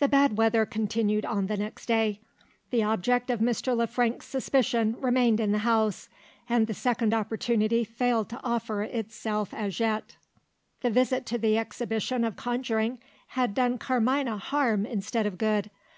[0.00, 2.20] The bad weather continued on the next day.
[2.70, 3.74] The object of Mr.
[3.74, 6.10] Le Frank's suspicion remained in the house
[6.46, 10.16] and the second opportunity failed to offer itself as yet.
[10.82, 12.98] The visit to the exhibition of conjuring
[13.28, 15.70] had done Carmina harm instead of good.